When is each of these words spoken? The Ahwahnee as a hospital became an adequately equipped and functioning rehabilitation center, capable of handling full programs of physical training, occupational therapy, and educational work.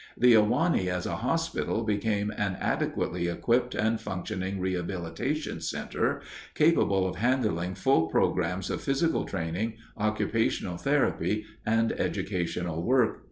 The 0.17 0.33
Ahwahnee 0.35 0.87
as 0.89 1.05
a 1.05 1.17
hospital 1.17 1.83
became 1.83 2.31
an 2.31 2.57
adequately 2.59 3.27
equipped 3.27 3.75
and 3.75 4.01
functioning 4.01 4.59
rehabilitation 4.59 5.61
center, 5.61 6.23
capable 6.55 7.07
of 7.07 7.17
handling 7.17 7.75
full 7.75 8.07
programs 8.07 8.71
of 8.71 8.81
physical 8.81 9.25
training, 9.25 9.73
occupational 9.99 10.77
therapy, 10.77 11.45
and 11.67 11.91
educational 11.91 12.81
work. 12.81 13.19